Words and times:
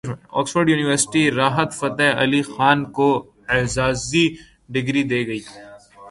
Oxford 0.03 0.69
University 0.69 1.23
Rahat 1.31 1.73
Fateh 1.73 2.21
Ali 2.21 2.41
Khan 2.43 2.83
کو 2.91 3.09
اعزازی 3.47 4.25
degree 4.69 5.03
دے 5.03 5.19
گی 5.27 5.39